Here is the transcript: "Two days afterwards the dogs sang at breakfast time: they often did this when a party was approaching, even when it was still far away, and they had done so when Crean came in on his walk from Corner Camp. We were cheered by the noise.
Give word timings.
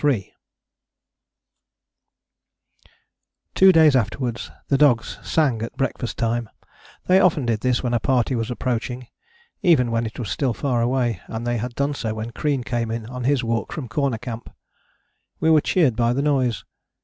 "Two 3.53 3.71
days 3.71 3.95
afterwards 3.95 4.49
the 4.67 4.75
dogs 4.79 5.19
sang 5.21 5.61
at 5.61 5.77
breakfast 5.77 6.17
time: 6.17 6.49
they 7.05 7.19
often 7.19 7.45
did 7.45 7.59
this 7.61 7.83
when 7.83 7.93
a 7.93 7.99
party 7.99 8.33
was 8.33 8.49
approaching, 8.49 9.05
even 9.61 9.91
when 9.91 10.07
it 10.07 10.17
was 10.17 10.31
still 10.31 10.55
far 10.55 10.81
away, 10.81 11.21
and 11.27 11.45
they 11.45 11.57
had 11.59 11.75
done 11.75 11.93
so 11.93 12.15
when 12.15 12.31
Crean 12.31 12.63
came 12.63 12.89
in 12.89 13.05
on 13.05 13.25
his 13.25 13.43
walk 13.43 13.71
from 13.71 13.87
Corner 13.87 14.17
Camp. 14.17 14.49
We 15.39 15.51
were 15.51 15.61
cheered 15.61 15.95
by 15.95 16.13
the 16.13 16.23
noise. 16.23 16.65